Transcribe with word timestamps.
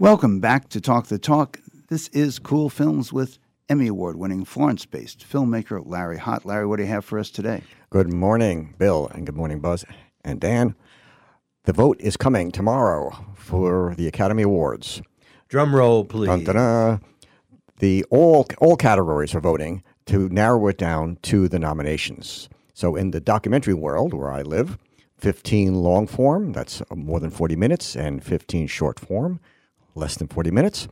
Welcome 0.00 0.40
back 0.40 0.70
to 0.70 0.80
Talk 0.80 1.08
the 1.08 1.18
Talk. 1.18 1.60
This 1.88 2.08
is 2.08 2.38
Cool 2.38 2.70
Films 2.70 3.12
with 3.12 3.38
Emmy 3.68 3.86
Award 3.86 4.16
winning 4.16 4.46
Florence 4.46 4.86
based 4.86 5.28
filmmaker 5.30 5.82
Larry 5.84 6.16
Hott. 6.16 6.46
Larry, 6.46 6.64
what 6.64 6.78
do 6.78 6.84
you 6.84 6.88
have 6.88 7.04
for 7.04 7.18
us 7.18 7.28
today? 7.28 7.62
Good 7.90 8.10
morning, 8.10 8.74
Bill, 8.78 9.10
and 9.12 9.26
good 9.26 9.36
morning, 9.36 9.60
Buzz 9.60 9.84
and 10.24 10.40
Dan. 10.40 10.74
The 11.64 11.74
vote 11.74 12.00
is 12.00 12.16
coming 12.16 12.50
tomorrow 12.50 13.14
for 13.34 13.94
the 13.94 14.08
Academy 14.08 14.42
Awards. 14.42 15.02
Drum 15.48 15.76
roll, 15.76 16.06
please. 16.06 16.28
Dun, 16.28 16.44
dun, 16.44 16.54
dun. 16.54 17.00
The 17.80 18.02
all 18.08 18.46
all 18.56 18.76
categories 18.76 19.34
are 19.34 19.40
voting 19.40 19.82
to 20.06 20.30
narrow 20.30 20.66
it 20.68 20.78
down 20.78 21.18
to 21.24 21.46
the 21.46 21.58
nominations. 21.58 22.48
So 22.72 22.96
in 22.96 23.10
the 23.10 23.20
documentary 23.20 23.74
world 23.74 24.14
where 24.14 24.32
I 24.32 24.40
live, 24.40 24.78
15 25.18 25.74
long 25.74 26.06
form, 26.06 26.54
that's 26.54 26.82
more 26.90 27.20
than 27.20 27.28
40 27.28 27.54
minutes, 27.54 27.94
and 27.94 28.24
15 28.24 28.66
short 28.66 28.98
form, 28.98 29.40
less 29.94 30.16
than 30.16 30.28
40 30.28 30.50
minutes. 30.50 30.88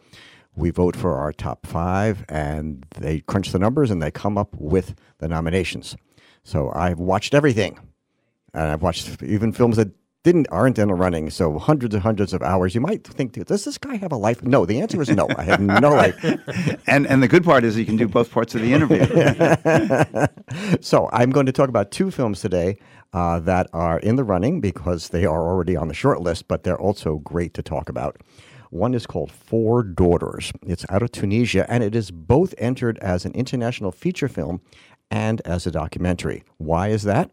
We 0.56 0.70
vote 0.70 0.96
for 0.96 1.16
our 1.16 1.32
top 1.32 1.66
five, 1.66 2.24
and 2.28 2.84
they 2.96 3.20
crunch 3.20 3.52
the 3.52 3.58
numbers 3.58 3.90
and 3.90 4.02
they 4.02 4.10
come 4.10 4.36
up 4.36 4.56
with 4.56 4.94
the 5.18 5.28
nominations. 5.28 5.96
So 6.42 6.72
I've 6.74 6.98
watched 6.98 7.34
everything, 7.34 7.78
and 8.54 8.64
I've 8.70 8.82
watched 8.82 9.22
even 9.22 9.52
films 9.52 9.76
that 9.76 9.90
didn't 10.24 10.48
aren't 10.50 10.78
in 10.78 10.90
a 10.90 10.94
running. 10.94 11.30
So 11.30 11.58
hundreds 11.58 11.94
and 11.94 12.02
hundreds 12.02 12.32
of 12.32 12.42
hours. 12.42 12.74
You 12.74 12.80
might 12.80 13.04
think, 13.06 13.32
does 13.46 13.64
this 13.64 13.78
guy 13.78 13.96
have 13.96 14.12
a 14.12 14.16
life? 14.16 14.42
No, 14.42 14.66
the 14.66 14.80
answer 14.80 15.00
is 15.00 15.08
no. 15.10 15.28
I 15.36 15.42
have 15.44 15.60
no 15.60 15.90
life. 16.02 16.16
And 16.86 17.06
and 17.06 17.22
the 17.22 17.28
good 17.28 17.44
part 17.44 17.64
is 17.64 17.76
you 17.78 17.86
can 17.86 17.96
do 17.96 18.08
both 18.08 18.30
parts 18.30 18.54
of 18.54 18.62
the 18.62 18.72
interview. 18.72 19.04
so 20.80 21.08
I'm 21.12 21.30
going 21.30 21.46
to 21.46 21.52
talk 21.52 21.68
about 21.68 21.90
two 21.90 22.10
films 22.10 22.40
today 22.40 22.78
uh, 23.12 23.38
that 23.40 23.68
are 23.72 23.98
in 24.00 24.16
the 24.16 24.24
running 24.24 24.60
because 24.60 25.10
they 25.10 25.24
are 25.24 25.48
already 25.48 25.76
on 25.76 25.88
the 25.88 25.94
short 25.94 26.20
list, 26.20 26.48
but 26.48 26.62
they're 26.64 26.80
also 26.80 27.18
great 27.18 27.54
to 27.54 27.62
talk 27.62 27.88
about. 27.88 28.20
One 28.70 28.94
is 28.94 29.06
called 29.06 29.30
Four 29.32 29.82
Daughters. 29.82 30.52
It's 30.66 30.84
out 30.88 31.02
of 31.02 31.12
Tunisia, 31.12 31.64
and 31.70 31.82
it 31.82 31.94
is 31.94 32.10
both 32.10 32.54
entered 32.58 32.98
as 32.98 33.24
an 33.24 33.32
international 33.32 33.92
feature 33.92 34.28
film 34.28 34.60
and 35.10 35.40
as 35.44 35.66
a 35.66 35.70
documentary. 35.70 36.44
Why 36.58 36.88
is 36.88 37.02
that? 37.04 37.30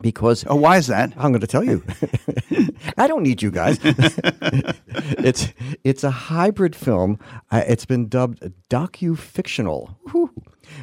Because 0.00 0.44
oh, 0.48 0.54
why 0.54 0.76
is 0.76 0.86
that? 0.86 1.12
I'm 1.16 1.32
going 1.32 1.40
to 1.40 1.46
tell 1.48 1.64
you. 1.64 1.82
I 2.96 3.06
don't 3.08 3.22
need 3.24 3.42
you 3.42 3.50
guys. 3.50 3.78
it's 3.82 5.48
it's 5.84 6.04
a 6.04 6.10
hybrid 6.10 6.76
film. 6.76 7.18
Uh, 7.50 7.64
it's 7.66 7.84
been 7.84 8.08
dubbed 8.08 8.42
docu-fictional. 8.70 9.98
Whew. 10.10 10.30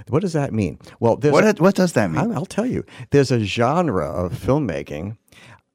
What 0.10 0.22
does 0.22 0.34
that 0.34 0.52
mean? 0.52 0.80
Well, 1.00 1.16
What, 1.18 1.44
a- 1.60 1.64
what 1.64 1.76
does 1.76 1.94
that 1.94 2.12
mean? 2.12 2.20
I'll, 2.20 2.34
I'll 2.34 2.46
tell 2.46 2.66
you. 2.66 2.84
There's 3.12 3.32
a 3.32 3.40
genre 3.44 4.06
of 4.06 4.34
filmmaking 4.34 5.18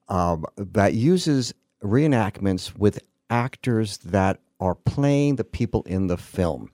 um, 0.09 0.45
that 0.57 0.93
uses 0.93 1.53
reenactments 1.83 2.77
with 2.77 2.99
actors 3.31 3.97
that 3.99 4.39
are 4.59 4.75
playing 4.75 5.37
the 5.37 5.43
people 5.43 5.81
in 5.83 6.05
the 6.07 6.17
film. 6.17 6.69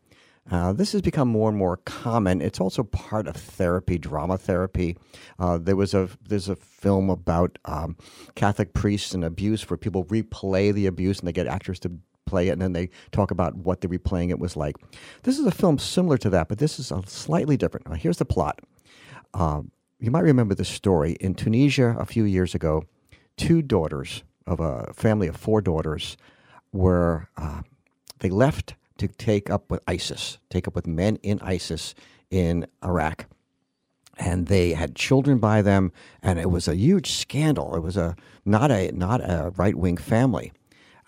Uh, 0.49 0.71
this 0.71 0.93
has 0.93 1.01
become 1.01 1.27
more 1.27 1.49
and 1.49 1.57
more 1.57 1.77
common. 1.77 2.41
It's 2.41 2.59
also 2.59 2.83
part 2.83 3.27
of 3.27 3.35
therapy, 3.35 3.97
drama 3.97 4.37
therapy. 4.37 4.97
Uh, 5.39 5.57
there 5.57 5.75
was 5.75 5.93
a 5.93 6.09
there's 6.27 6.47
a 6.47 6.55
film 6.55 7.09
about 7.09 7.57
um, 7.65 7.97
Catholic 8.35 8.73
priests 8.73 9.13
and 9.13 9.25
abuse, 9.25 9.69
where 9.69 9.77
people 9.77 10.05
replay 10.05 10.73
the 10.73 10.85
abuse 10.85 11.19
and 11.19 11.27
they 11.27 11.33
get 11.33 11.47
actors 11.47 11.79
to 11.81 11.91
play 12.25 12.47
it, 12.47 12.51
and 12.53 12.61
then 12.61 12.73
they 12.73 12.89
talk 13.11 13.31
about 13.31 13.55
what 13.55 13.81
the 13.81 13.87
replaying 13.89 14.29
it 14.29 14.39
was 14.39 14.55
like. 14.55 14.75
This 15.23 15.37
is 15.37 15.45
a 15.45 15.51
film 15.51 15.79
similar 15.79 16.17
to 16.19 16.29
that, 16.29 16.47
but 16.47 16.59
this 16.59 16.79
is 16.79 16.91
a 16.91 17.01
slightly 17.05 17.57
different. 17.57 17.89
Now, 17.89 17.95
here's 17.95 18.17
the 18.17 18.25
plot. 18.25 18.59
Um, 19.33 19.71
you 19.99 20.11
might 20.11 20.23
remember 20.23 20.55
this 20.55 20.69
story 20.69 21.17
in 21.19 21.35
Tunisia 21.35 21.95
a 21.99 22.05
few 22.05 22.23
years 22.23 22.55
ago. 22.55 22.83
Two 23.35 23.61
daughters 23.61 24.23
of 24.45 24.61
a 24.61 24.93
family 24.93 25.27
of 25.27 25.35
four 25.35 25.61
daughters 25.61 26.15
were 26.77 27.29
uh, 27.37 27.61
they 28.19 28.29
left 28.29 28.75
to 28.97 29.07
take 29.07 29.49
up 29.49 29.69
with 29.69 29.81
ISIS, 29.87 30.37
take 30.49 30.67
up 30.67 30.75
with 30.75 30.87
men 30.87 31.17
in 31.17 31.39
ISIS 31.41 31.93
in 32.29 32.67
Iraq, 32.83 33.25
and 34.17 34.47
they 34.47 34.73
had 34.73 34.95
children 34.95 35.37
by 35.37 35.61
them, 35.61 35.91
and 36.21 36.39
it 36.39 36.49
was 36.49 36.67
a 36.67 36.75
huge 36.75 37.11
scandal. 37.11 37.75
It 37.75 37.81
was 37.81 37.97
a 37.97 38.15
not 38.45 38.71
a 38.71 38.91
not 38.91 39.21
a 39.21 39.53
right 39.55 39.75
wing 39.75 39.97
family, 39.97 40.51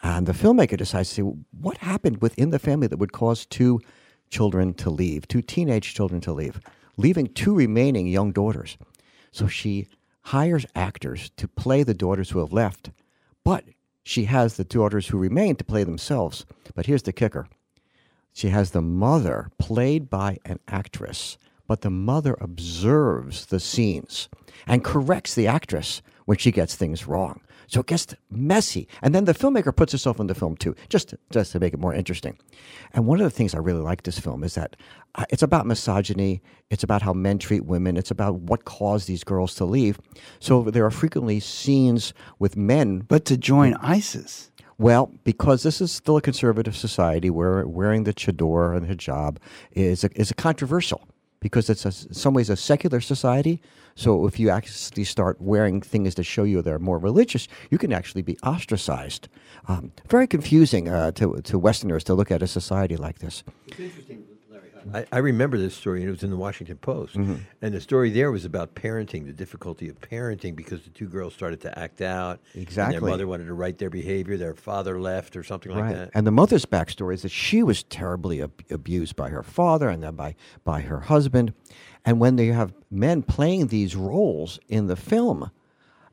and 0.01 0.25
the 0.25 0.33
filmmaker 0.33 0.77
decides 0.77 1.09
to 1.09 1.15
see 1.15 1.21
what 1.51 1.77
happened 1.77 2.21
within 2.21 2.51
the 2.51 2.59
family 2.59 2.87
that 2.87 2.99
would 2.99 3.11
cause 3.11 3.45
two 3.45 3.79
children 4.29 4.73
to 4.75 4.89
leave, 4.89 5.27
two 5.27 5.41
teenage 5.41 5.93
children 5.93 6.21
to 6.21 6.31
leave, 6.31 6.59
leaving 6.97 7.27
two 7.27 7.55
remaining 7.55 8.07
young 8.07 8.31
daughters. 8.31 8.77
So 9.31 9.47
she 9.47 9.87
hires 10.21 10.65
actors 10.75 11.31
to 11.37 11.47
play 11.47 11.83
the 11.83 11.93
daughters 11.93 12.29
who 12.29 12.39
have 12.39 12.53
left, 12.53 12.91
but 13.43 13.63
she 14.09 14.25
has 14.25 14.55
the 14.55 14.63
daughters 14.63 15.09
who 15.09 15.19
remain 15.19 15.55
to 15.55 15.63
play 15.63 15.83
themselves. 15.83 16.43
But 16.73 16.87
here's 16.87 17.03
the 17.03 17.13
kicker 17.13 17.47
she 18.33 18.49
has 18.49 18.71
the 18.71 18.81
mother 18.81 19.51
played 19.59 20.09
by 20.09 20.37
an 20.45 20.59
actress, 20.67 21.37
but 21.67 21.81
the 21.81 21.91
mother 21.91 22.35
observes 22.41 23.45
the 23.45 23.59
scenes 23.59 24.27
and 24.65 24.83
corrects 24.83 25.35
the 25.35 25.45
actress 25.45 26.01
when 26.25 26.39
she 26.39 26.51
gets 26.51 26.73
things 26.73 27.07
wrong. 27.07 27.41
So 27.69 27.81
it 27.81 27.85
gets 27.85 28.07
messy. 28.31 28.87
And 29.03 29.13
then 29.13 29.25
the 29.25 29.33
filmmaker 29.33 29.75
puts 29.75 29.91
herself 29.91 30.19
in 30.19 30.25
the 30.25 30.33
film 30.33 30.57
too, 30.57 30.75
just 30.89 31.09
to, 31.09 31.19
just 31.29 31.51
to 31.51 31.59
make 31.59 31.73
it 31.73 31.79
more 31.79 31.93
interesting. 31.93 32.35
And 32.93 33.05
one 33.05 33.19
of 33.19 33.23
the 33.23 33.29
things 33.29 33.53
I 33.53 33.59
really 33.59 33.81
like 33.81 34.03
this 34.03 34.17
film 34.17 34.43
is 34.43 34.55
that 34.55 34.75
uh, 35.13 35.25
it's 35.29 35.43
about 35.43 35.67
misogyny, 35.67 36.41
it's 36.71 36.83
about 36.83 37.03
how 37.03 37.13
men 37.13 37.37
treat 37.37 37.65
women, 37.65 37.95
it's 37.95 38.09
about 38.09 38.35
what 38.35 38.65
caused 38.65 39.07
these 39.07 39.23
girls 39.23 39.53
to 39.55 39.65
leave. 39.65 39.99
So 40.39 40.63
there 40.63 40.85
are 40.85 40.91
frequently 40.91 41.39
scenes 41.39 42.11
with 42.39 42.57
men 42.57 43.01
but 43.07 43.23
to 43.25 43.37
join 43.37 43.75
ISIS. 43.75 44.49
well, 44.79 45.11
because 45.23 45.61
this 45.61 45.79
is 45.79 45.91
still 45.91 46.17
a 46.17 46.21
conservative 46.21 46.75
society 46.75 47.29
where 47.29 47.67
wearing 47.67 48.03
the 48.03 48.13
chador 48.13 48.75
and 48.75 48.87
hijab 48.87 49.37
is 49.73 50.03
a, 50.03 50.09
is 50.19 50.31
a 50.31 50.35
controversial 50.35 51.07
because 51.39 51.69
it's 51.69 51.85
a, 51.85 51.89
in 52.07 52.13
some 52.13 52.33
ways 52.33 52.49
a 52.49 52.55
secular 52.55 53.01
society. 53.01 53.61
So 53.95 54.27
if 54.27 54.39
you 54.39 54.49
actually 54.49 55.03
start 55.03 55.41
wearing 55.41 55.81
things 55.81 56.15
that 56.15 56.23
show 56.23 56.43
you 56.43 56.61
they're 56.61 56.79
more 56.79 56.99
religious, 56.99 57.47
you 57.69 57.77
can 57.77 57.91
actually 57.93 58.21
be 58.21 58.37
ostracized. 58.39 59.27
Um, 59.67 59.91
very 60.07 60.27
confusing 60.27 60.87
uh, 60.87 61.11
to, 61.11 61.41
to 61.43 61.59
Westerners 61.59 62.03
to 62.05 62.13
look 62.13 62.31
at 62.31 62.41
a 62.41 62.47
society 62.47 62.95
like 62.95 63.19
this. 63.19 63.43
I, 64.93 65.05
I 65.11 65.17
remember 65.19 65.57
this 65.57 65.75
story, 65.75 65.99
and 66.01 66.07
it 66.07 66.11
was 66.11 66.23
in 66.23 66.29
the 66.29 66.37
Washington 66.37 66.77
Post. 66.77 67.15
Mm-hmm. 67.15 67.35
And 67.61 67.73
the 67.73 67.81
story 67.81 68.09
there 68.09 68.31
was 68.31 68.45
about 68.45 68.75
parenting, 68.75 69.25
the 69.25 69.33
difficulty 69.33 69.89
of 69.89 69.99
parenting, 69.99 70.55
because 70.55 70.83
the 70.83 70.89
two 70.89 71.07
girls 71.07 71.33
started 71.33 71.61
to 71.61 71.79
act 71.79 72.01
out. 72.01 72.39
and 72.53 72.63
Exactly. 72.63 72.99
their 72.99 73.09
mother 73.09 73.27
wanted 73.27 73.45
to 73.47 73.53
right 73.53 73.77
their 73.77 73.89
behavior. 73.89 74.37
Their 74.37 74.53
father 74.53 74.99
left, 74.99 75.35
or 75.35 75.43
something 75.43 75.71
like 75.71 75.93
that. 75.93 76.11
And 76.13 76.25
the 76.25 76.31
mother's 76.31 76.65
backstory 76.65 77.13
is 77.15 77.21
that 77.23 77.29
she 77.31 77.63
was 77.63 77.83
terribly 77.83 78.41
ab- 78.41 78.63
abused 78.69 79.15
by 79.15 79.29
her 79.29 79.43
father 79.43 79.89
and 79.89 80.03
then 80.03 80.15
by, 80.15 80.35
by 80.63 80.81
her 80.81 81.01
husband. 81.01 81.53
And 82.05 82.19
when 82.19 82.35
they 82.37 82.47
have 82.47 82.73
men 82.89 83.21
playing 83.23 83.67
these 83.67 83.95
roles 83.95 84.59
in 84.67 84.87
the 84.87 84.95
film, 84.95 85.51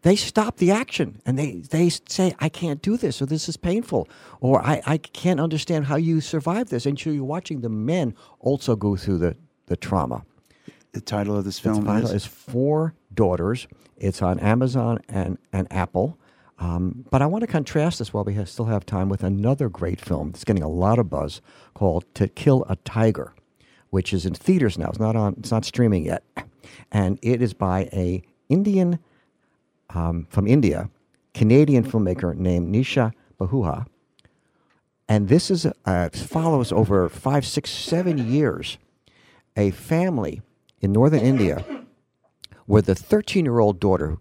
they 0.07 0.15
stop 0.15 0.59
the 0.59 0.71
action 0.71 1.21
and 1.27 1.37
they, 1.37 1.63
they 1.71 1.89
say, 1.89 2.33
I 2.39 2.49
can't 2.49 2.81
do 2.81 2.97
this, 2.97 3.21
or 3.21 3.27
this 3.27 3.49
is 3.49 3.57
painful, 3.57 4.09
or 4.41 4.65
I, 4.65 4.81
I 4.87 4.99
can't 4.99 5.41
understand 5.41 5.87
how 5.87 5.97
you 5.97 6.21
survive 6.21 6.69
this. 6.69 6.87
And 6.87 6.97
so 6.97 7.11
you're 7.11 7.25
watching 7.25 7.63
the 7.63 7.69
men 7.69 8.15
also 8.39 8.77
go 8.77 8.95
through 8.95 9.19
the, 9.19 9.37
the 9.67 9.77
trauma. 9.77 10.25
The 10.93 11.01
title 11.01 11.37
of 11.37 11.45
this 11.45 11.59
film 11.59 11.85
title 11.85 12.11
is, 12.11 12.23
is 12.23 12.25
Four 12.25 12.95
Daughters. 13.13 13.67
It's 13.97 14.23
on 14.23 14.39
Amazon 14.39 15.01
and, 15.09 15.39
and 15.53 15.67
Apple. 15.73 16.17
Um, 16.61 17.05
but 17.11 17.21
I 17.21 17.27
want 17.27 17.43
to 17.43 17.49
contrast 17.49 17.99
this 17.99 18.13
while 18.13 18.23
we 18.23 18.35
have, 18.35 18.49
still 18.49 18.67
have 18.67 18.87
time 18.87 19.09
with 19.09 19.25
another 19.25 19.69
great 19.69 20.01
film 20.01 20.31
that's 20.31 20.45
getting 20.45 20.63
a 20.63 20.69
lot 20.69 21.01
of 21.01 21.11
buzz 21.11 21.41
called 21.75 22.05
To 22.15 22.29
Kill 22.29 22.65
a 22.69 22.77
Tiger, 22.77 23.35
which 23.91 24.13
is 24.13 24.25
in 24.25 24.35
theaters 24.35 24.79
now. 24.79 24.89
It's 24.89 25.01
not 25.01 25.17
on. 25.17 25.35
It's 25.41 25.51
not 25.51 25.65
streaming 25.65 26.05
yet, 26.05 26.23
and 26.93 27.19
it 27.23 27.43
is 27.43 27.55
by 27.55 27.89
a 27.93 28.23
Indian 28.49 29.01
um, 29.91 30.27
from 30.31 30.47
India, 30.47 30.91
Canadian 31.35 31.85
filmmaker 31.85 32.35
named 32.35 32.75
Nisha 32.75 33.13
Pahuja. 33.39 33.87
And 35.09 35.29
this 35.29 35.51
is 35.51 35.67
uh, 35.85 36.09
follows 36.11 36.73
over 36.73 37.09
five, 37.09 37.47
six, 37.47 37.71
seven 37.71 38.31
years 38.31 38.79
a 39.57 39.71
family 39.71 40.43
in 40.81 40.93
northern 40.93 41.21
India 41.21 41.65
where 42.67 42.83
the 42.83 42.95
13 42.95 43.45
year 43.45 43.59
old 43.59 43.81
daughter 43.81 44.19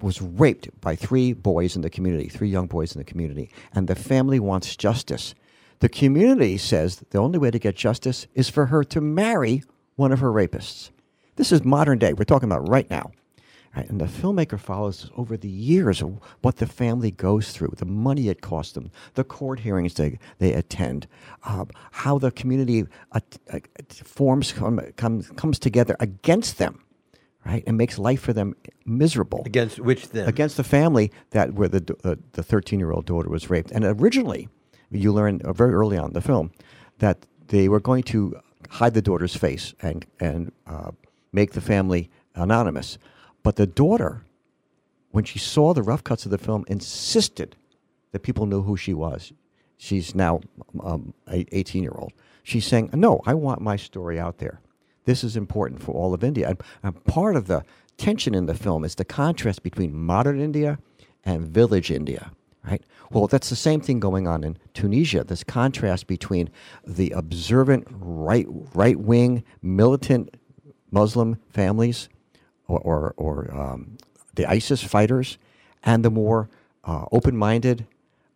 was 0.00 0.22
raped 0.22 0.68
by 0.80 0.94
three 0.94 1.32
boys 1.32 1.76
in 1.76 1.82
the 1.82 1.90
community, 1.90 2.28
three 2.28 2.48
young 2.48 2.66
boys 2.66 2.94
in 2.94 2.98
the 2.98 3.04
community, 3.04 3.50
and 3.74 3.88
the 3.88 3.94
family 3.94 4.38
wants 4.38 4.76
justice. 4.76 5.34
The 5.80 5.88
community 5.88 6.56
says 6.56 7.02
the 7.10 7.18
only 7.18 7.38
way 7.38 7.50
to 7.50 7.58
get 7.58 7.74
justice 7.74 8.26
is 8.34 8.48
for 8.48 8.66
her 8.66 8.84
to 8.84 9.00
marry 9.00 9.64
one 9.96 10.12
of 10.12 10.20
her 10.20 10.30
rapists. 10.30 10.90
This 11.36 11.50
is 11.50 11.64
modern 11.64 11.98
day. 11.98 12.12
We're 12.12 12.24
talking 12.24 12.48
about 12.48 12.68
right 12.68 12.88
now. 12.88 13.10
Right, 13.74 13.88
and 13.88 13.98
the 13.98 14.04
filmmaker 14.04 14.60
follows 14.60 15.10
over 15.16 15.34
the 15.38 15.48
years 15.48 16.02
of 16.02 16.18
what 16.42 16.56
the 16.56 16.66
family 16.66 17.10
goes 17.10 17.52
through, 17.52 17.72
the 17.78 17.86
money 17.86 18.28
it 18.28 18.42
costs 18.42 18.74
them, 18.74 18.90
the 19.14 19.24
court 19.24 19.60
hearings 19.60 19.94
they, 19.94 20.18
they 20.38 20.52
attend, 20.52 21.06
uh, 21.44 21.64
how 21.92 22.18
the 22.18 22.30
community 22.30 22.84
uh, 23.12 23.20
uh, 23.50 23.60
forms 24.04 24.52
come, 24.52 24.78
comes 24.96 25.30
comes 25.36 25.58
together 25.58 25.96
against 26.00 26.58
them, 26.58 26.84
right, 27.46 27.64
and 27.66 27.78
makes 27.78 27.98
life 27.98 28.20
for 28.20 28.34
them 28.34 28.54
miserable 28.84 29.42
Against 29.46 29.78
which 29.80 30.10
then? 30.10 30.28
against 30.28 30.58
the 30.58 30.64
family 30.64 31.10
that 31.30 31.54
where 31.54 31.68
the 31.68 31.80
the 32.32 32.42
thirteen 32.42 32.78
year 32.78 32.92
old 32.92 33.06
daughter 33.06 33.30
was 33.30 33.48
raped. 33.48 33.70
And 33.70 33.86
originally, 33.86 34.50
you 34.90 35.14
learn 35.14 35.40
uh, 35.44 35.54
very 35.54 35.72
early 35.72 35.96
on 35.96 36.08
in 36.08 36.12
the 36.12 36.20
film 36.20 36.50
that 36.98 37.24
they 37.48 37.70
were 37.70 37.80
going 37.80 38.02
to 38.02 38.38
hide 38.68 38.92
the 38.92 39.02
daughter's 39.02 39.34
face 39.34 39.72
and 39.80 40.04
and 40.20 40.52
uh, 40.66 40.90
make 41.32 41.52
the 41.52 41.62
family 41.62 42.10
anonymous. 42.34 42.98
But 43.42 43.56
the 43.56 43.66
daughter, 43.66 44.24
when 45.10 45.24
she 45.24 45.38
saw 45.38 45.74
the 45.74 45.82
rough 45.82 46.04
cuts 46.04 46.24
of 46.24 46.30
the 46.30 46.38
film, 46.38 46.64
insisted 46.68 47.56
that 48.12 48.22
people 48.22 48.46
knew 48.46 48.62
who 48.62 48.76
she 48.76 48.94
was. 48.94 49.32
She's 49.76 50.14
now 50.14 50.40
um, 50.82 51.12
a 51.28 51.44
18 51.52 51.82
year 51.82 51.94
old. 51.96 52.12
She's 52.42 52.66
saying, 52.66 52.90
"No, 52.92 53.20
I 53.26 53.34
want 53.34 53.60
my 53.60 53.76
story 53.76 54.18
out 54.18 54.38
there. 54.38 54.60
This 55.04 55.24
is 55.24 55.36
important 55.36 55.82
for 55.82 55.92
all 55.92 56.14
of 56.14 56.22
India." 56.22 56.48
And, 56.48 56.62
and 56.82 57.04
part 57.04 57.34
of 57.36 57.46
the 57.46 57.64
tension 57.96 58.34
in 58.34 58.46
the 58.46 58.54
film 58.54 58.84
is 58.84 58.94
the 58.94 59.04
contrast 59.04 59.62
between 59.62 59.94
modern 59.94 60.40
India 60.40 60.78
and 61.24 61.46
village 61.46 61.90
India 61.90 62.32
right? 62.64 62.82
Well, 63.10 63.26
that's 63.26 63.50
the 63.50 63.56
same 63.56 63.80
thing 63.80 64.00
going 64.00 64.26
on 64.26 64.44
in 64.44 64.56
Tunisia. 64.74 65.24
This 65.24 65.44
contrast 65.44 66.06
between 66.06 66.50
the 66.86 67.10
observant 67.10 67.86
right 67.90 68.46
right 68.74 68.98
wing 68.98 69.44
militant 69.60 70.36
Muslim 70.90 71.38
families, 71.50 72.08
or 72.68 72.80
or, 72.80 73.14
or 73.16 73.54
um, 73.54 73.96
the 74.34 74.46
ISIS 74.46 74.82
fighters, 74.82 75.38
and 75.82 76.04
the 76.04 76.10
more 76.10 76.48
uh, 76.84 77.06
open 77.12 77.36
minded. 77.36 77.86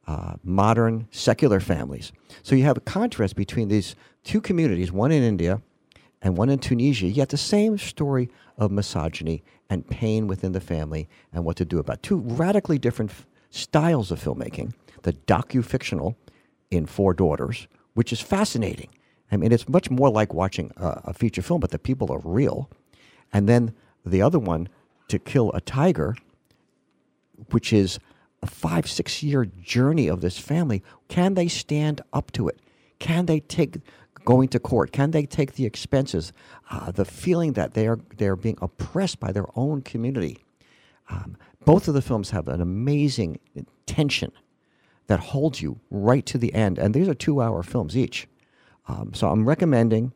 Uh, 0.08 0.37
modern 0.44 1.08
secular 1.11 1.58
families. 1.58 2.12
So 2.44 2.55
you 2.55 2.62
have 2.62 2.76
a 2.76 2.81
contrast 2.81 3.34
between 3.34 3.67
these 3.67 3.96
two 4.23 4.40
communities, 4.40 4.93
one 4.93 5.11
in 5.11 5.25
India 5.25 5.61
and 6.23 6.37
one 6.37 6.49
in 6.49 6.61
Tunisia, 6.61 7.06
yet 7.06 7.31
the 7.31 7.37
same 7.37 7.76
story 7.76 8.31
of 8.56 8.70
misogyny 8.70 9.43
and 9.69 9.84
pain 9.88 10.28
within 10.28 10.52
the 10.52 10.61
family 10.61 11.08
and 11.32 11.44
what 11.44 11.56
to 11.56 11.64
do 11.64 11.81
about 11.81 12.05
two 12.05 12.19
radically 12.19 12.78
different 12.78 13.11
styles 13.50 14.12
of 14.12 14.23
filmmaking, 14.23 14.75
the 15.02 15.12
docu-fictional 15.12 16.17
in 16.70 16.87
Four 16.87 17.12
Daughters, 17.12 17.67
which 17.94 18.12
is 18.12 18.20
fascinating. 18.20 18.90
I 19.32 19.37
mean, 19.37 19.50
it's 19.50 19.69
much 19.69 19.90
more 19.90 20.08
like 20.08 20.32
watching 20.32 20.70
a, 20.76 21.00
a 21.06 21.14
feature 21.14 21.43
film, 21.43 21.58
but 21.61 21.73
the 21.73 21.81
people 21.81 22.12
are 22.12 22.20
real. 22.23 22.70
And 23.32 23.49
then 23.49 23.75
the 24.06 24.23
other 24.23 24.38
one, 24.38 24.69
To 25.08 25.19
Kill 25.19 25.50
a 25.53 25.61
Tiger, 25.61 26.17
which 27.50 27.73
is 27.73 27.99
a 28.43 28.47
five, 28.47 28.88
six 28.88 29.23
year 29.23 29.44
journey 29.44 30.08
of 30.08 30.20
this 30.20 30.38
family. 30.38 30.82
Can 31.08 31.35
they 31.35 31.49
stand 31.49 32.00
up 32.12 32.32
to 32.32 32.49
it? 32.49 32.61
Can 32.99 33.26
they 33.26 33.41
take 33.41 33.79
going 34.25 34.49
to 34.49 34.58
court? 34.58 34.93
Can 34.93 35.11
they 35.11 35.26
take 35.26 35.55
the 35.55 35.67
expenses? 35.67 36.32
Uh, 36.70 36.91
the 36.91 37.05
feeling 37.05 37.53
that 37.55 37.75
they 37.75 37.87
are 37.87 37.99
they're 38.17 38.37
being 38.37 38.58
oppressed 38.62 39.20
by 39.20 39.32
their 39.32 39.47
own 39.55 39.82
community. 39.82 40.44
Um, 41.09 41.37
both 41.64 41.88
of 41.88 41.94
the 41.94 42.02
films 42.02 42.31
have 42.31 42.49
an 42.49 42.61
amazing 42.61 43.38
tension 43.87 44.32
that 45.06 45.20
holds 45.20 45.62
you 45.62 45.79
right 45.91 46.26
to 46.26 46.38
the 46.38 46.52
end, 46.55 46.79
and 46.79 46.94
these 46.94 47.09
are 47.09 47.14
two-hour 47.14 47.62
films 47.62 47.97
each. 47.97 48.26
Um, 48.88 49.12
so 49.14 49.31
I'm 49.31 49.49
recommending 49.49 50.12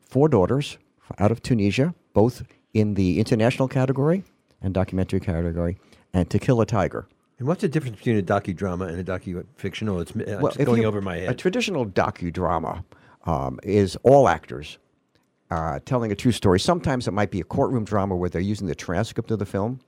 Four 0.00 0.28
Daughters 0.28 0.78
out 1.18 1.32
of 1.32 1.42
Tunisia, 1.42 1.94
both 2.12 2.42
in 2.74 2.94
the 2.94 3.18
international 3.18 3.68
category 3.68 4.24
and 4.60 4.74
documentary 4.74 5.20
category, 5.20 5.78
and 6.12 6.28
To 6.30 6.38
Kill 6.38 6.60
a 6.60 6.66
Tiger. 6.66 7.06
And 7.38 7.48
what's 7.48 7.60
the 7.62 7.68
difference 7.68 7.96
between 7.98 8.18
a 8.18 8.22
docudrama 8.22 8.88
and 8.88 8.98
a 8.98 9.04
docu-fictional? 9.04 10.00
It's, 10.00 10.12
uh, 10.12 10.38
Well, 10.40 10.52
going 10.52 10.82
you- 10.82 10.88
over 10.88 11.00
my 11.00 11.16
head. 11.18 11.30
A 11.30 11.34
traditional 11.34 11.86
docudrama 11.86 12.84
um, 13.26 13.58
is 13.62 13.96
all 14.02 14.28
actors 14.28 14.78
uh, 15.50 15.78
telling 15.84 16.12
a 16.12 16.14
true 16.14 16.32
story. 16.32 16.58
Sometimes 16.60 17.06
it 17.06 17.12
might 17.12 17.30
be 17.30 17.40
a 17.40 17.44
courtroom 17.44 17.84
drama 17.84 18.16
where 18.16 18.28
they're 18.30 18.40
using 18.40 18.66
the 18.66 18.74
transcript 18.74 19.30
of 19.30 19.38
the 19.38 19.46
film, 19.46 19.80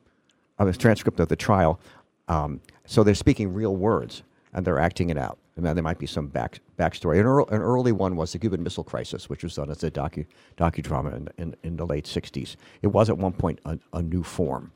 uh, 0.58 0.64
the 0.64 0.72
transcript 0.72 1.18
of 1.20 1.28
the 1.28 1.36
trial. 1.36 1.80
Um, 2.28 2.60
so 2.86 3.02
they're 3.02 3.14
speaking 3.14 3.52
real 3.52 3.76
words 3.76 4.22
and 4.52 4.66
they're 4.66 4.78
acting 4.78 5.10
it 5.10 5.18
out. 5.18 5.38
And 5.56 5.64
then 5.64 5.74
there 5.74 5.82
might 5.82 5.98
be 5.98 6.06
some 6.06 6.28
back 6.28 6.60
backstory. 6.78 7.18
An, 7.18 7.26
earl, 7.26 7.46
an 7.48 7.62
early 7.62 7.92
one 7.92 8.16
was 8.16 8.32
the 8.32 8.38
Cuban 8.38 8.62
Missile 8.62 8.84
Crisis, 8.84 9.30
which 9.30 9.42
was 9.42 9.54
done 9.54 9.70
as 9.70 9.82
a 9.82 9.90
docu 9.90 10.26
docudrama 10.56 11.16
in, 11.16 11.28
in, 11.38 11.56
in 11.62 11.76
the 11.76 11.86
late 11.86 12.04
'60s. 12.04 12.56
It 12.82 12.88
was 12.88 13.08
at 13.08 13.16
one 13.16 13.32
point 13.32 13.60
a, 13.64 13.78
a 13.94 14.02
new 14.02 14.22
form. 14.22 14.72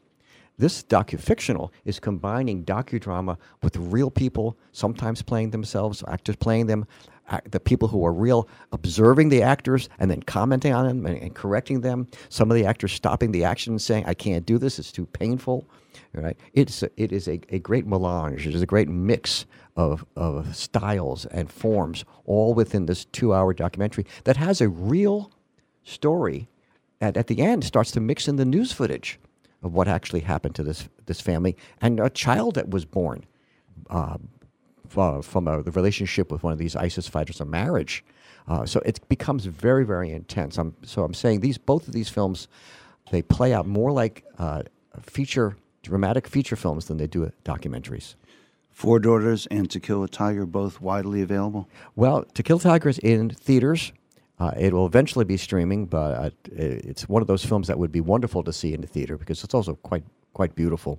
This 0.59 0.83
docu-fictional 0.83 1.73
is 1.87 1.99
combining 1.99 2.65
docudrama 2.67 3.39
with 3.63 3.77
real 3.79 4.11
people, 4.11 4.59
sometimes 4.73 5.23
playing 5.23 5.51
themselves, 5.53 6.05
actors 6.07 6.37
playing 6.37 6.67
them, 6.67 6.87
the 7.51 7.61
people 7.61 7.89
who 7.89 8.05
are 8.05 8.13
real, 8.13 8.49
observing 8.73 9.29
the 9.29 9.43
actors 9.43 9.89
and 9.99 10.11
then 10.11 10.23
commenting 10.23 10.73
on 10.73 10.87
them 10.87 11.07
and, 11.07 11.17
and 11.23 11.35
correcting 11.35 11.81
them. 11.81 12.09
Some 12.29 12.51
of 12.51 12.57
the 12.57 12.67
actors 12.67 12.93
stopping 12.93 13.33
the 13.33 13.45
action 13.45 13.75
and 13.75 13.83
saying, 13.83 14.05
"I 14.07 14.15
can't 14.15 14.45
do 14.45 14.59
this; 14.59 14.79
it's 14.79 14.93
too 14.93 15.07
painful." 15.07 15.67
Right? 16.13 16.37
It's 16.55 16.83
a, 16.83 16.91
it 16.97 17.13
is 17.13 17.29
a, 17.29 17.41
a 17.51 17.59
great 17.59 17.87
melange. 17.87 18.47
It 18.47 18.55
is 18.55 18.63
a 18.63 18.67
great 18.67 18.89
mix 18.89 19.47
of 19.81 20.05
of 20.17 20.55
styles 20.55 21.27
and 21.27 21.51
forms, 21.51 22.05
all 22.27 22.53
within 22.55 22.87
this 22.87 23.07
two-hour 23.07 23.55
documentary 23.55 24.05
that 24.25 24.37
has 24.37 24.61
a 24.61 24.69
real 24.69 25.33
story 25.83 26.49
and 27.01 27.17
at 27.17 27.29
the 27.29 27.41
end 27.41 27.65
starts 27.65 27.91
to 27.93 28.01
mix 28.01 28.29
in 28.29 28.37
the 28.37 28.45
news 28.45 28.73
footage 28.73 29.19
of 29.63 29.73
what 29.73 29.89
actually 29.89 30.21
happened 30.21 30.55
to 30.55 30.63
this 30.63 30.89
this 31.07 31.21
family 31.21 31.57
and 31.81 31.99
a 31.99 32.11
child 32.11 32.55
that 32.55 32.69
was 32.69 32.85
born 32.85 33.25
uh, 33.89 34.19
from 35.23 35.49
a, 35.49 35.63
the 35.63 35.71
relationship 35.71 36.31
with 36.31 36.43
one 36.43 36.53
of 36.53 36.59
these 36.59 36.75
ISIS 36.75 37.07
fighters, 37.07 37.41
a 37.41 37.45
marriage. 37.45 38.05
Uh, 38.49 38.67
so 38.67 38.81
it 38.85 39.09
becomes 39.09 39.47
very 39.47 39.85
very 39.85 40.11
intense. 40.11 40.59
I'm, 40.59 40.75
so 40.83 41.05
I'm 41.05 41.15
saying 41.15 41.41
these 41.41 41.59
both 41.59 41.89
of 41.89 41.95
these 41.95 42.11
films 42.11 42.49
they 43.11 43.23
play 43.23 43.55
out 43.55 43.67
more 43.67 43.93
like 43.93 44.25
uh, 44.39 44.63
feature 45.01 45.57
dramatic 45.83 46.29
feature 46.29 46.57
films 46.57 46.85
than 46.85 46.99
they 46.99 47.07
do 47.07 47.33
documentaries. 47.45 48.15
Four 48.73 48.99
Daughters 48.99 49.47
and 49.47 49.71
To 49.71 49.81
Kill 49.81 50.03
a 50.03 50.09
Tiger, 50.09 50.47
both 50.47 50.81
widely 50.81 51.23
available. 51.23 51.69
Well, 51.97 52.25
To 52.35 52.43
Kill 52.43 52.59
Tigers 52.59 52.99
in 52.99 53.31
theaters. 53.31 53.93
Uh, 54.39 54.53
it 54.59 54.73
will 54.73 54.87
eventually 54.87 55.27
be 55.27 55.37
streaming, 55.37 55.85
but 55.85 56.15
uh, 56.15 56.31
it's 56.47 57.07
one 57.09 57.21
of 57.21 57.29
those 57.29 57.45
films 57.45 57.67
that 57.67 57.79
would 57.79 57.93
be 57.93 58.01
wonderful 58.01 58.43
to 58.43 58.53
see 58.55 58.73
in 58.73 58.81
the 58.81 58.87
theater 58.87 59.19
because 59.19 59.45
it's 59.45 59.53
also 59.53 59.75
quite 59.75 60.03
quite 60.33 60.55
beautiful. 60.55 60.99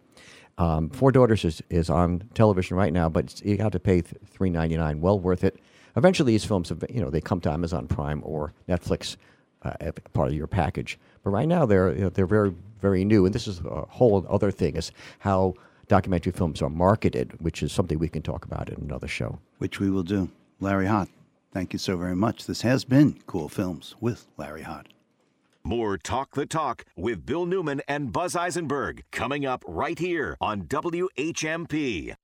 Um, 0.59 0.89
Four 0.91 1.11
Daughters 1.11 1.43
is, 1.43 1.63
is 1.71 1.89
on 1.89 2.29
television 2.35 2.77
right 2.77 2.93
now, 2.93 3.09
but 3.09 3.43
you 3.43 3.57
have 3.57 3.71
to 3.71 3.79
pay 3.79 4.01
three 4.01 4.51
ninety 4.51 4.77
nine. 4.77 5.01
Well 5.01 5.19
worth 5.19 5.43
it. 5.43 5.57
Eventually, 5.95 6.33
these 6.33 6.45
films, 6.45 6.69
have, 6.69 6.83
you 6.89 7.01
know, 7.01 7.09
they 7.09 7.19
come 7.19 7.41
to 7.41 7.51
Amazon 7.51 7.87
Prime 7.87 8.21
or 8.23 8.53
Netflix, 8.69 9.17
uh, 9.63 9.91
part 10.13 10.27
of 10.27 10.35
your 10.35 10.47
package. 10.47 10.99
But 11.23 11.31
right 11.31 11.47
now, 11.47 11.65
they're 11.65 11.93
you 11.93 12.01
know, 12.01 12.09
they're 12.09 12.27
very 12.27 12.53
very 12.79 13.03
new, 13.03 13.25
and 13.25 13.33
this 13.33 13.47
is 13.47 13.59
a 13.61 13.85
whole 13.89 14.23
other 14.29 14.51
thing: 14.51 14.75
is 14.75 14.91
how 15.19 15.55
documentary 15.91 16.31
films 16.31 16.61
are 16.61 16.69
marketed, 16.69 17.33
which 17.41 17.61
is 17.61 17.69
something 17.69 17.99
we 17.99 18.07
can 18.07 18.21
talk 18.21 18.45
about 18.45 18.69
in 18.69 18.81
another 18.81 19.09
show. 19.09 19.39
which 19.57 19.81
we 19.81 19.89
will 19.89 20.03
do. 20.03 20.29
Larry 20.61 20.85
Hott, 20.85 21.09
thank 21.51 21.73
you 21.73 21.79
so 21.79 21.97
very 21.97 22.15
much. 22.15 22.45
This 22.45 22.61
has 22.61 22.85
been 22.85 23.19
Cool 23.27 23.49
Films 23.49 23.95
with 23.99 24.25
Larry 24.37 24.61
Hott. 24.61 24.85
More 25.65 25.97
Talk 25.97 26.33
the 26.33 26.45
Talk 26.45 26.85
with 26.95 27.25
Bill 27.25 27.45
Newman 27.45 27.81
and 27.89 28.13
Buzz 28.13 28.37
Eisenberg 28.37 29.03
coming 29.11 29.45
up 29.45 29.65
right 29.67 29.99
here 29.99 30.37
on 30.39 30.63
WHMP. 30.63 32.15